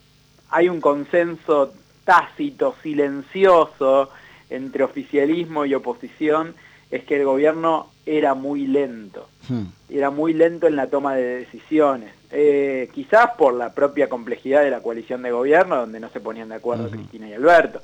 hay 0.51 0.69
un 0.69 0.81
consenso 0.81 1.75
tácito, 2.05 2.77
silencioso 2.81 4.11
entre 4.51 4.85
oficialismo 4.85 5.65
y 5.65 5.75
oposición 5.75 6.55
es 6.93 7.03
que 7.03 7.17
el 7.17 7.25
gobierno 7.25 7.91
era 8.07 8.35
muy 8.35 8.69
lento, 8.69 9.29
hmm. 9.49 9.65
era 9.91 10.11
muy 10.11 10.33
lento 10.33 10.69
en 10.69 10.77
la 10.77 10.87
toma 10.87 11.17
de 11.17 11.39
decisiones, 11.41 12.13
eh, 12.31 12.89
quizás 12.95 13.31
por 13.37 13.55
la 13.55 13.75
propia 13.75 14.09
complejidad 14.09 14.63
de 14.63 14.71
la 14.71 14.79
coalición 14.79 15.23
de 15.23 15.33
gobierno, 15.33 15.75
donde 15.75 15.99
no 15.99 16.09
se 16.11 16.21
ponían 16.21 16.51
de 16.51 16.55
acuerdo 16.55 16.89
Cristina 16.89 17.29
y 17.29 17.33
Alberto. 17.33 17.83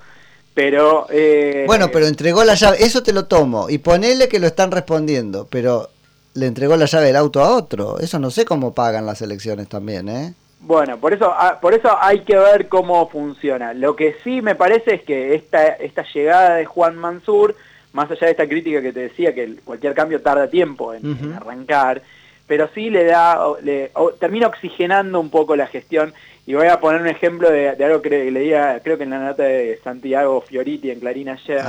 Pero... 0.59 1.07
Eh, 1.09 1.63
bueno, 1.69 1.89
pero 1.93 2.09
entregó 2.09 2.43
la 2.43 2.57
llave, 2.57 2.79
eso 2.81 3.01
te 3.05 3.13
lo 3.13 3.27
tomo, 3.27 3.71
y 3.71 3.79
ponele 3.79 4.29
que 4.29 4.41
lo 4.41 4.49
están 4.49 4.73
respondiendo, 4.73 5.47
pero 5.49 5.89
le 6.35 6.47
entregó 6.47 6.77
la 6.77 6.87
llave 6.87 7.07
del 7.07 7.15
auto 7.15 7.41
a 7.41 7.55
otro, 7.55 8.01
eso 8.01 8.19
no 8.19 8.33
sé 8.33 8.45
cómo 8.45 8.75
pagan 8.75 9.07
las 9.07 9.23
elecciones 9.23 9.69
también, 9.69 10.09
¿eh? 10.09 10.35
Bueno, 10.59 10.99
por 10.99 11.13
eso, 11.13 11.33
ah, 11.33 11.61
por 11.63 11.75
eso 11.75 11.97
hay 12.01 12.25
que 12.25 12.37
ver 12.37 12.67
cómo 12.67 13.09
funciona. 13.09 13.73
Lo 13.73 13.95
que 13.95 14.17
sí 14.25 14.43
me 14.43 14.57
parece 14.57 14.97
es 14.97 15.03
que 15.05 15.37
esta, 15.37 15.65
esta 15.65 16.05
llegada 16.13 16.57
de 16.57 16.65
Juan 16.65 16.97
Mansur, 16.97 17.55
más 17.93 18.11
allá 18.11 18.27
de 18.27 18.33
esta 18.33 18.49
crítica 18.49 18.83
que 18.83 18.93
te 18.93 19.01
decía, 19.03 19.33
que 19.33 19.59
cualquier 19.65 19.95
cambio 19.95 20.21
tarda 20.23 20.51
tiempo 20.51 20.93
en, 20.93 21.35
arrancar, 21.35 22.03
pero 22.49 22.69
sí 22.75 22.91
le 22.91 23.05
da, 23.05 23.39
le, 23.63 23.93
termina 24.19 24.49
oxigenando 24.49 25.21
un 25.21 25.31
poco 25.31 25.55
la 25.55 25.69
gestión. 25.69 26.15
Y 26.47 26.55
voy 26.55 26.69
a 26.69 26.81
poner 26.81 27.03
un 27.03 27.09
ejemplo 27.09 27.51
de, 27.51 27.69
algo 27.69 28.01
que 28.01 28.31
leía, 28.31 28.81
creo 28.83 28.97
que 28.97 29.05
en 29.05 29.11
la 29.11 29.19
nota 29.19 29.43
de 29.43 29.79
Santiago 29.85 30.41
Fioriti 30.41 30.91
en 30.91 30.99
Clarín 30.99 31.29
ayer, 31.29 31.63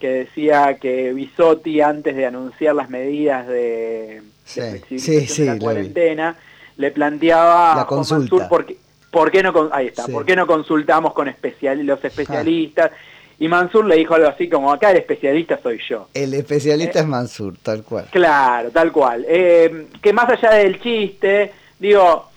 que 0.00 0.08
decía 0.08 0.76
que 0.80 1.12
Bisotti, 1.12 1.80
antes 1.80 2.16
de 2.16 2.26
anunciar 2.26 2.74
las 2.74 2.90
medidas 2.90 3.46
de, 3.46 4.22
de 4.56 5.46
la 5.46 5.58
cuarentena, 5.58 6.36
le 6.76 6.90
planteaba 6.90 7.76
la 7.76 7.86
consulta. 7.86 8.48
por, 8.48 9.30
qué, 9.30 9.42
no, 9.44 9.68
ahí 9.70 9.86
está, 9.86 10.08
¿por 10.08 10.24
qué 10.24 10.34
no 10.34 10.48
consultamos 10.48 11.12
con 11.12 11.28
especial, 11.28 11.86
los 11.86 12.04
especialistas? 12.04 12.90
Y 13.38 13.48
Mansur 13.48 13.84
le 13.84 13.96
dijo 13.96 14.14
algo 14.14 14.28
así 14.28 14.48
como, 14.48 14.72
acá 14.72 14.90
el 14.90 14.98
especialista 14.98 15.58
soy 15.62 15.80
yo. 15.88 16.08
El 16.14 16.34
especialista 16.34 17.00
es 17.00 17.06
Mansur, 17.06 17.54
tal 17.62 17.82
cual. 17.82 18.06
Claro, 18.10 18.70
tal 18.70 18.92
cual. 18.92 19.24
Eh, 19.28 19.88
que 20.00 20.12
más 20.12 20.28
allá 20.28 20.50
del 20.50 20.80
chiste, 20.80 21.52
digo, 21.78 22.28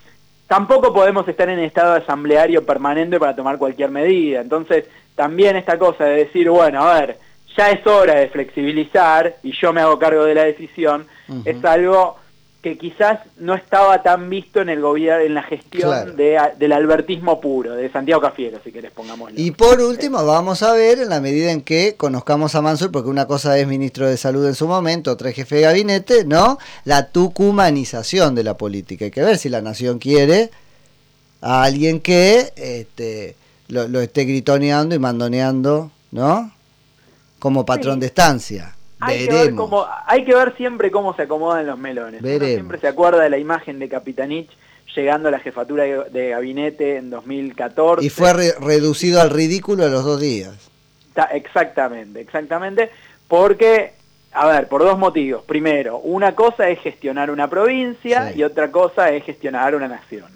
tampoco 0.47 0.93
podemos 0.93 1.27
estar 1.27 1.49
en 1.49 1.59
estado 1.59 1.93
asambleario 1.93 2.65
permanente 2.65 3.19
para 3.19 3.35
tomar 3.35 3.57
cualquier 3.57 3.91
medida. 3.91 4.41
Entonces, 4.41 4.85
también 5.15 5.55
esta 5.55 5.77
cosa 5.77 6.05
de 6.05 6.25
decir, 6.25 6.49
bueno, 6.49 6.81
a 6.81 6.99
ver, 6.99 7.19
ya 7.57 7.71
es 7.71 7.85
hora 7.85 8.15
de 8.15 8.29
flexibilizar 8.29 9.37
y 9.43 9.51
yo 9.51 9.73
me 9.73 9.81
hago 9.81 9.99
cargo 9.99 10.23
de 10.23 10.35
la 10.35 10.43
decisión, 10.43 11.07
es 11.43 11.63
algo 11.65 12.17
que 12.61 12.77
quizás 12.77 13.19
no 13.37 13.53
estaba 13.53 14.01
tan 14.01 14.29
visto 14.29 14.61
en 14.61 14.69
el 14.69 14.81
gobierno, 14.81 15.23
en 15.23 15.33
la 15.35 15.43
gestión 15.43 16.15
del 16.17 16.71
albertismo 16.71 17.39
puro, 17.39 17.75
de 17.75 17.91
Santiago 17.91 18.21
Cafiero, 18.21 18.59
si 18.63 18.71
querés 18.71 18.91
pongámoslo. 18.91 19.39
Y 19.39 19.51
por 19.51 19.79
último, 19.79 20.25
vamos 20.25 20.63
a 20.63 20.73
ver 20.73 20.99
en 20.99 21.09
la 21.09 21.21
medida 21.21 21.51
en 21.51 21.61
que 21.61 21.95
conozcamos 21.95 22.55
a 22.55 22.61
Mansur, 22.61 22.91
porque 22.91 23.09
una 23.09 23.27
cosa 23.27 23.57
es 23.57 23.67
ministro 23.67 24.07
de 24.07 24.17
Salud 24.17 24.45
en 24.47 24.55
su 24.55 24.67
momento, 24.67 25.11
otra 25.11 25.29
es 25.29 25.35
jefe 25.35 25.57
de 25.57 25.61
gabinete, 25.61 26.25
¿no? 26.25 26.57
La 26.83 27.09
tucumanización 27.09 28.33
de 28.33 28.43
la 28.43 28.57
política. 28.57 29.05
Hay 29.05 29.11
que 29.11 29.23
ver 29.23 29.37
si 29.37 29.49
la 29.49 29.61
nación 29.61 29.99
quiere 29.99 30.49
a 31.41 31.63
alguien 31.63 31.99
que 31.99 32.53
este, 32.55 33.35
lo, 33.67 34.01
esté 34.01 34.25
gritoneando 34.25 34.95
y 34.95 34.99
mandoneando, 34.99 35.91
¿no? 36.11 36.51
Como 37.37 37.65
patrón 37.65 37.99
de 37.99 38.07
estancia. 38.07 38.76
Hay 38.99 39.27
que, 39.27 39.33
ver 39.33 39.55
cómo, 39.55 39.85
hay 40.05 40.25
que 40.25 40.33
ver 40.33 40.55
siempre 40.57 40.89
cómo 40.89 41.15
se 41.15 41.23
acomodan 41.23 41.67
los 41.67 41.77
melones. 41.77 42.21
siempre 42.21 42.79
se 42.79 42.87
acuerda 42.87 43.21
de 43.21 43.29
la 43.29 43.37
imagen 43.37 43.79
de 43.79 43.89
Capitanich 43.89 44.49
llegando 44.95 45.27
a 45.27 45.31
la 45.31 45.39
jefatura 45.39 45.83
de, 45.83 46.29
gabinete 46.29 46.97
en 46.97 47.09
2014. 47.09 48.05
Y 48.05 48.09
fue 48.09 48.33
reducido 48.33 49.21
al 49.21 49.29
ridículo 49.29 49.85
a 49.85 49.89
los 49.89 50.03
dos 50.03 50.19
días. 50.19 50.71
exactamente, 51.31 52.21
exactamente. 52.21 52.89
Porque, 53.27 53.93
a 54.31 54.47
ver, 54.47 54.67
por 54.67 54.81
dos 54.81 54.97
motivos. 54.97 55.43
Primero, 55.45 55.99
una 55.99 56.33
cosa 56.33 56.69
es 56.69 56.79
gestionar 56.79 57.29
una 57.29 57.47
provincia 57.47 58.33
y 58.35 58.43
otra 58.43 58.71
cosa 58.71 59.11
es 59.11 59.23
gestionar 59.23 59.75
una 59.75 59.87
nación. 59.87 60.35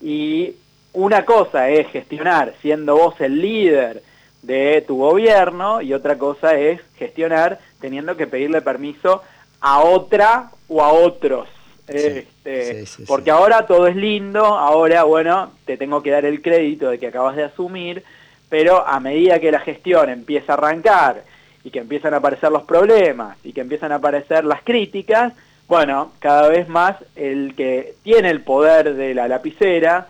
Y 0.00 0.54
una 0.92 1.24
cosa 1.24 1.68
es 1.68 1.86
gestionar 1.88 2.54
siendo 2.62 2.96
vos 2.96 3.14
el 3.20 3.40
líder 3.40 4.02
de 4.42 4.82
tu 4.86 4.96
gobierno 4.96 5.82
y 5.82 5.92
otra 5.92 6.16
cosa 6.18 6.54
es 6.54 6.80
gestionar 6.96 7.58
teniendo 7.80 8.16
que 8.16 8.26
pedirle 8.26 8.62
permiso 8.62 9.22
a 9.60 9.80
otra 9.80 10.50
o 10.68 10.82
a 10.82 10.92
otros. 10.92 11.48
Este, 11.86 12.84
porque 13.06 13.32
ahora 13.32 13.66
todo 13.66 13.88
es 13.88 13.96
lindo, 13.96 14.44
ahora, 14.44 15.02
bueno, 15.02 15.52
te 15.64 15.76
tengo 15.76 16.02
que 16.02 16.10
dar 16.10 16.24
el 16.24 16.40
crédito 16.40 16.88
de 16.88 16.98
que 16.98 17.08
acabas 17.08 17.34
de 17.34 17.44
asumir, 17.44 18.04
pero 18.48 18.86
a 18.86 19.00
medida 19.00 19.40
que 19.40 19.50
la 19.50 19.58
gestión 19.58 20.08
empieza 20.08 20.52
a 20.52 20.56
arrancar 20.56 21.24
y 21.64 21.70
que 21.70 21.80
empiezan 21.80 22.14
a 22.14 22.18
aparecer 22.18 22.52
los 22.52 22.62
problemas 22.62 23.36
y 23.42 23.52
que 23.52 23.60
empiezan 23.60 23.90
a 23.90 23.96
aparecer 23.96 24.44
las 24.44 24.62
críticas, 24.62 25.32
bueno, 25.66 26.12
cada 26.20 26.48
vez 26.48 26.68
más 26.68 26.96
el 27.16 27.54
que 27.56 27.94
tiene 28.04 28.30
el 28.30 28.42
poder 28.42 28.94
de 28.94 29.12
la 29.12 29.26
lapicera, 29.26 30.06